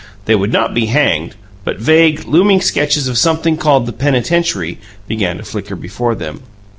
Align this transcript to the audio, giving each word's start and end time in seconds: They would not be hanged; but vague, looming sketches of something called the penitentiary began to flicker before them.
They 0.25 0.33
would 0.33 0.51
not 0.51 0.73
be 0.73 0.87
hanged; 0.87 1.35
but 1.63 1.77
vague, 1.77 2.25
looming 2.27 2.59
sketches 2.59 3.07
of 3.07 3.19
something 3.19 3.55
called 3.55 3.85
the 3.85 3.93
penitentiary 3.93 4.79
began 5.07 5.37
to 5.37 5.43
flicker 5.45 5.75
before 5.75 6.15
them. 6.15 6.41